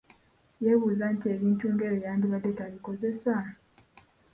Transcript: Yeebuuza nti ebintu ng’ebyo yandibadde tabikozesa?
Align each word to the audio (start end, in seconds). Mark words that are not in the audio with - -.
Yeebuuza 0.63 1.05
nti 1.15 1.27
ebintu 1.35 1.65
ng’ebyo 1.73 1.99
yandibadde 2.05 2.51
tabikozesa? 2.59 3.35